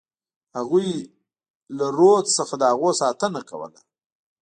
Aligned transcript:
هغوی 0.57 0.89
له 1.77 1.85
رودز 1.97 2.29
څخه 2.39 2.55
د 2.57 2.63
هغو 2.71 2.89
ساتنه 3.01 3.41
کوله. 3.49 3.79